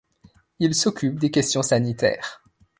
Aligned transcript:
Il 0.57 0.73
s'occupe 0.73 1.19
des 1.19 1.29
questions 1.29 1.61
sanitaires. 1.61 2.41